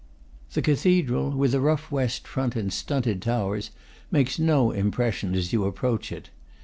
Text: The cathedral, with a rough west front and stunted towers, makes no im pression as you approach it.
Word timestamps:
The 0.53 0.63
cathedral, 0.63 1.29
with 1.29 1.53
a 1.53 1.59
rough 1.59 1.91
west 1.91 2.27
front 2.27 2.55
and 2.55 2.73
stunted 2.73 3.21
towers, 3.21 3.69
makes 4.09 4.39
no 4.39 4.73
im 4.73 4.89
pression 4.89 5.35
as 5.35 5.53
you 5.53 5.65
approach 5.65 6.11
it. 6.11 6.31